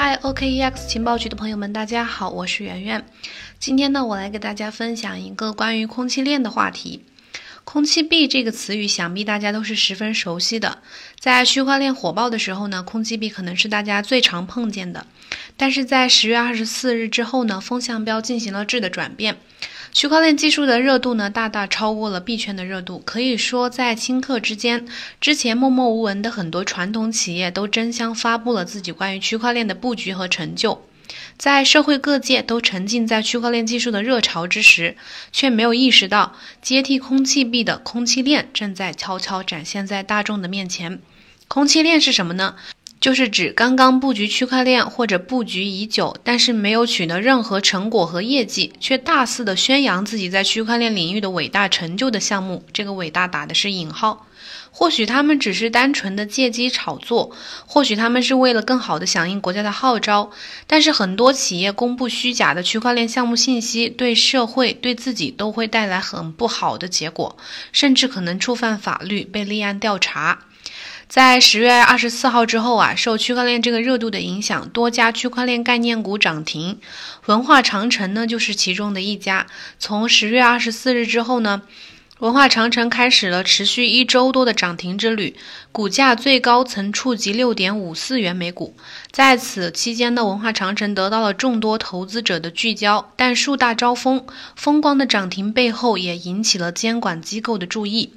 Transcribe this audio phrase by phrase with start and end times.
[0.00, 3.04] 嗨，OKEX 情报局的朋友们，大家好，我是圆圆。
[3.58, 7.04] 今天呢，我来给大家分享一个关于空气链的话题。
[7.64, 10.78] 空气币这个词语，想必大家都是十分熟悉的。
[11.18, 15.04] 在区块链火爆的时候呢，空气币可能是大家最常碰见的。
[15.56, 19.36] 但是在十月二十四日之后呢，风向标进行了质的转变。
[19.92, 23.02] 区块链技术的热度呢，大大超过了币圈的热度。
[23.04, 24.86] 可以说，在顷刻之间，
[25.20, 30.84] 之前默默无闻的很多传统企业都争相发布了自己关于区块链的布局和成就。
[31.38, 34.96] 在社会各界都沉浸在区块链技术的热潮之时，
[35.32, 41.00] 却没有意识到接替空气币的空气链正在悄悄展现在大众的面前。
[41.48, 42.56] 空气链是什么呢？
[43.00, 52.64] 就是指刚刚布局区块链或者布局已久，但是没有取得任何成果和业绩，却大肆的宣扬自己在区块链领域的伟大成就的项目。
[52.72, 54.26] 这个伟大打的是引号。
[54.70, 57.34] 或许他们只是单纯的借机炒作，
[57.66, 60.30] 或许他们是为了更好的响应国家的号召。
[60.66, 67.36] 但是很多企业公布虚假的区块链项目信息，对社会对自己都会带来很不好的结果，
[67.72, 70.40] 甚至可能触犯法律，被立案调查。
[71.08, 76.78] 在十月二十四号之后啊，受区块链这个热度的影响，多家区块链概念股涨停，
[77.24, 79.46] 文化长城呢就是其中的一家。
[79.78, 81.62] 从十月二十四日之后呢，
[82.18, 85.34] 文化长城开始了持续一周多的涨停之旅，
[85.72, 88.76] 股价最高曾触及六点五四元每股。
[89.10, 98.12] 在此期间呢，文化长城得到了众多投资者的聚焦，但树大招风，风光的涨停背后也引起了监管机构的注意。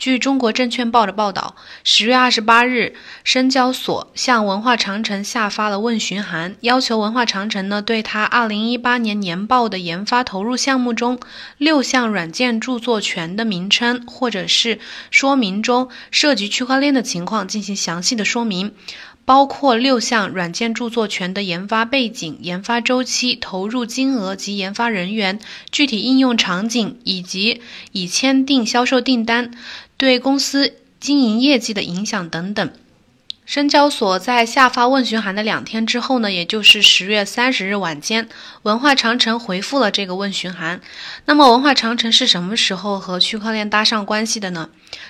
[0.00, 11.20] 据中国证券报的报道，十月二十八日，深交所向文化长城下发了问询函，要求文化长城呢对他二零一八年年报的研发投入项目中
[11.58, 14.78] 六项软件著作权的名称或者是
[15.10, 18.72] 说明中涉及区块链的情况进行详细的说明。
[19.26, 25.38] 包括六项软件著作权的研发背景、研发周期、投入金额及研发人员、
[25.70, 27.62] 具体应用场景，以及
[27.92, 29.52] 已签订销售订单
[30.00, 32.72] 对公司经营业绩的影响等等。
[33.50, 38.28] 深交所在下发问询函的两天之后呢，也就是十月三十日晚间，
[38.62, 40.80] 文化长城回复了这个问询函。
[41.24, 44.68] 那么，文化长城是什么时候和区块链搭上关系的呢？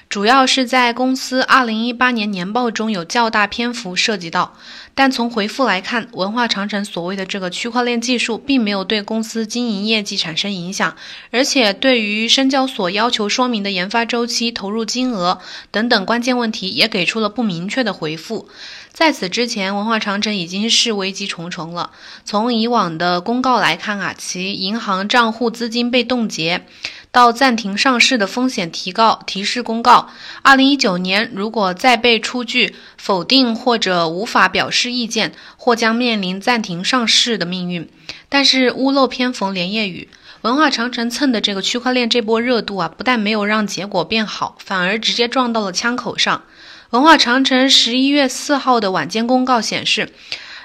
[0.09, 4.56] 主要是在公司二零一八年年报中有较大篇幅涉及到。
[4.95, 10.97] 但从回复来看，文化长城所谓的这个区块链技术，并没有对公司经营业绩产生影响，
[11.31, 15.41] 而且对于深交所要求说明的研发周期、投入金额
[15.71, 18.30] 等等关键问题，也给出了不明确的回复。
[18.31, 18.49] 不
[18.93, 21.91] 在此之前，文化长城已经是危机重重了。
[22.25, 26.65] 从以往的公告来看啊，其银行账户资金被冻结。
[27.11, 30.11] 到暂停上市的风险提告提示公告，
[30.43, 37.91] 二零一九年如果再被出具否定或者无法表示意见，或将面临暂停上市的命运。
[38.29, 40.09] 但是屋漏偏逢连夜雨，
[40.43, 46.45] 文化长城蹭的这个区块链这波热度啊，不但没有让结果变好，反而直接撞到了枪口上。
[46.91, 50.12] 文化长城十一月四号的晚间公告显示。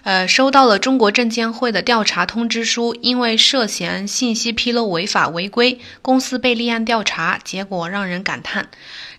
[0.01, 7.39] 呃，收到了中国证监会的调查通知书，因为涉嫌信息披露违法违规，公司被立案调查。
[7.43, 8.69] 结果让人感叹，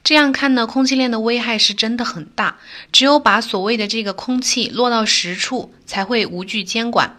[0.04, 2.58] 这样看呢，空气链的危害是真的很大。
[2.92, 7.16] 只有把所谓的这个空气落到实处，才会无惧监管。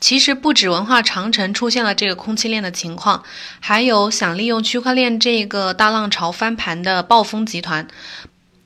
[0.00, 3.24] 其实不止文化长城出现了这个空气链的情况，
[3.58, 7.88] 还有想利用区块链这个大浪潮翻盘的暴风集团。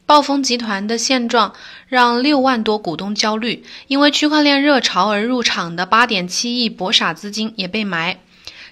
[0.06, 1.52] 暴风集团的现状
[1.88, 8.18] 让六万多股东焦虑，因为区块链热潮而入场的八点七亿博傻资金也被埋。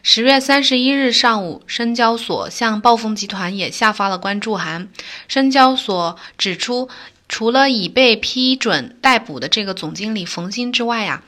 [0.05, 4.89] 十月三十一日上午，深交所向暴风集团也下发了关注函。
[5.27, 6.89] 深交所指出，
[7.29, 11.23] 除了已被批准逮捕的这个总经理冯鑫之外啊。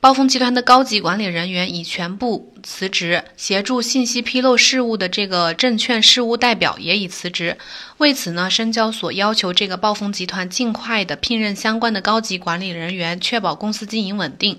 [0.00, 7.58] 暴风集团的高级管理人员已全部辞职，协助信息披露事务的这个证券事务代表也已辞职。
[7.96, 14.56] 为此呢，深交所要求这个暴风集团尽快的聘任相关的高级管理人员，确保公司经营稳定。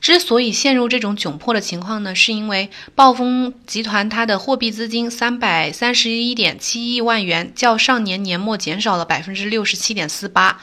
[0.00, 10.56] 之所以陷入这种窘迫的情况呢，是因为暴风集团它的货币资金三百三十一点七亿万元，较上年年末减少了百分之六十七点四八；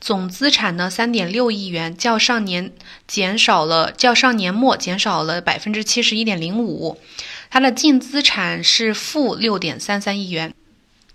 [0.00, 2.72] 总资产呢三点六亿元，较上年
[3.08, 6.96] 减少了，较上年末减少了百分之七十一点零五；
[7.50, 10.54] 它的净资产是负六点三三亿元，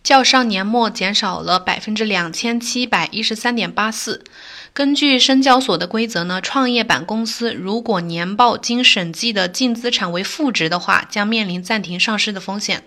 [0.03, 4.25] 较上年末减少了百分之两千七百一十三点八四。
[4.73, 12.83] 根据深交所的规则呢，创业板公司如果年报经审计的净资产为负值的话，将面临暂停上市的风险。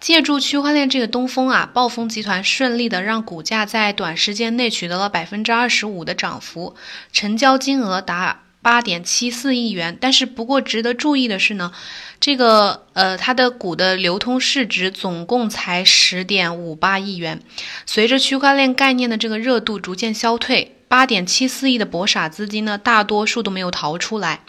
[0.00, 6.74] 借助区块链这个东风啊，暴风集团顺利的让股价在短时间内取得了百分之二十五的涨幅，
[7.12, 8.42] 成交金额达。
[8.60, 11.72] 八点七四亿元，但是不过值得注意的是呢，
[12.20, 17.40] 这个呃它的股的流通市值总共才十点五八亿元。
[17.86, 24.40] 随着区块链概念的这个热度逐渐消退，八点七四亿的博傻资金呢，大多数都没有逃出来。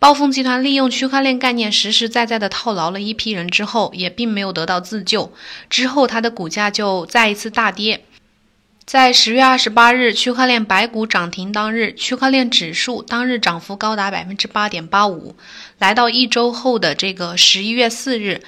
[0.00, 5.32] 暴风集团利用区块链概念实实在在的套牢了一批人之后，也并没有得到自救，
[5.70, 8.04] 之后它的股价就再一次大跌。
[8.84, 15.36] 在十月二十八日，区块链白股涨停当日，区块链指数当日涨幅高达百分之八点八五。
[15.78, 18.42] 来到一周后的这个十一月四日。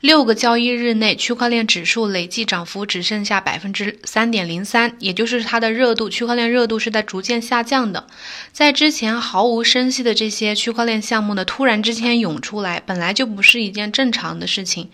[0.00, 8.06] 六个交易日内，区块链指数累计涨幅只剩下百分之三点零三，也就是它的热度，区块链热度是在逐渐下降的。
[8.52, 14.88] 在之前毫无声息的这些区块链项目呢，突然之间涌出来，本来就不是一件正常的事情。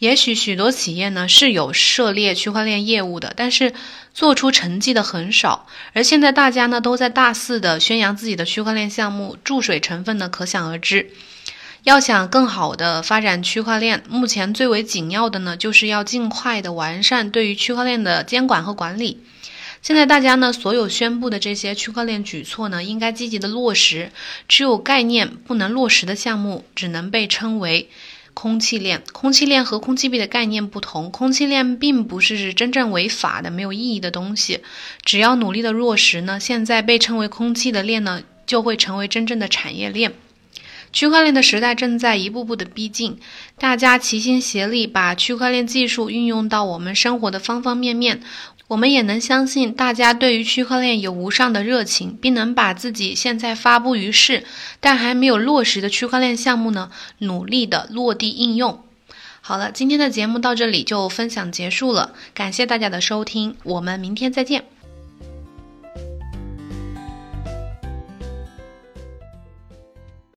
[0.00, 3.72] 也许许多企业呢是有涉猎区块链业务的，但是
[4.12, 5.68] 做出成绩的很少。
[5.92, 11.10] 而现在大家呢都在大肆的宣扬自己的区块链项目，注水成分呢可想而知。
[11.84, 19.22] 要想更好的发展区块链，目前最为紧要的呢，就是要尽快的完善对于区块链的监管和管理。
[19.80, 24.10] 现在大家呢，所有宣布的这些区块链举措呢，应该积极的落实。
[24.48, 27.88] 只有概念不能落实的项目，只能被称为
[28.34, 29.02] 空气链。
[29.12, 34.60] 空气链和空气币的概念不同，空气链并不是真正违法的、没有意义的东西。
[35.04, 40.12] 只要努力的落实呢，现在被称为空气的链呢，就会成为真正的产业链。
[40.92, 43.18] 区块链的时代正在一步步的逼近，
[43.58, 48.20] 大家齐心协力把区块链技术运用到我们生活的方方面面。
[48.68, 54.44] 我们也能相信，大家对于区块链有无上的热情，并能把自己现在发布于世
[54.78, 56.90] 但还没有落实的区块链项目呢，
[57.20, 58.82] 努力的落地应用。
[59.40, 64.77] 好了，今天的节目到这里就分享结束了，感谢大家的收听，我们明天再见。